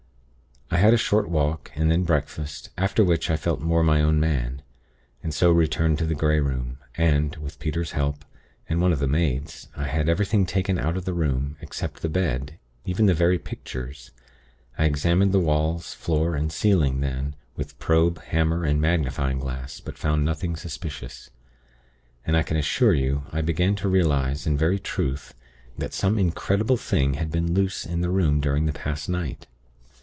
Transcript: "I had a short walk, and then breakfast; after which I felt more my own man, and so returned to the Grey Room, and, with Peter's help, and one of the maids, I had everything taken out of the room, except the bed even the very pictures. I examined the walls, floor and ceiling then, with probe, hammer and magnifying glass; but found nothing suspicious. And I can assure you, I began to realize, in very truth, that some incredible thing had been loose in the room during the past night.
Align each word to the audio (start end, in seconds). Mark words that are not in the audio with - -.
"I 0.73 0.77
had 0.77 0.93
a 0.93 0.97
short 0.97 1.27
walk, 1.29 1.69
and 1.75 1.91
then 1.91 2.03
breakfast; 2.05 2.69
after 2.77 3.03
which 3.03 3.29
I 3.29 3.35
felt 3.35 3.59
more 3.59 3.83
my 3.83 4.01
own 4.01 4.21
man, 4.21 4.61
and 5.21 5.33
so 5.33 5.51
returned 5.51 5.97
to 5.97 6.05
the 6.05 6.15
Grey 6.15 6.39
Room, 6.39 6.77
and, 6.95 7.35
with 7.35 7.59
Peter's 7.59 7.91
help, 7.91 8.23
and 8.69 8.79
one 8.81 8.93
of 8.93 8.99
the 8.99 9.07
maids, 9.07 9.67
I 9.75 9.87
had 9.87 10.07
everything 10.07 10.45
taken 10.45 10.79
out 10.79 10.95
of 10.95 11.03
the 11.03 11.13
room, 11.13 11.57
except 11.59 12.01
the 12.01 12.07
bed 12.09 12.57
even 12.85 13.05
the 13.05 13.13
very 13.13 13.37
pictures. 13.37 14.11
I 14.77 14.85
examined 14.85 15.33
the 15.33 15.41
walls, 15.41 15.93
floor 15.93 16.35
and 16.37 16.53
ceiling 16.53 17.01
then, 17.01 17.35
with 17.57 17.77
probe, 17.77 18.21
hammer 18.23 18.63
and 18.63 18.79
magnifying 18.79 19.39
glass; 19.39 19.81
but 19.81 19.97
found 19.97 20.23
nothing 20.23 20.55
suspicious. 20.55 21.29
And 22.25 22.37
I 22.37 22.43
can 22.43 22.55
assure 22.57 22.93
you, 22.95 23.25
I 23.33 23.41
began 23.41 23.75
to 23.75 23.89
realize, 23.89 24.47
in 24.47 24.57
very 24.57 24.79
truth, 24.79 25.35
that 25.77 25.93
some 25.93 26.17
incredible 26.17 26.77
thing 26.77 27.15
had 27.15 27.29
been 27.29 27.53
loose 27.53 27.85
in 27.85 27.99
the 27.99 28.09
room 28.09 28.39
during 28.39 28.65
the 28.67 28.71
past 28.73 29.09
night. 29.09 29.47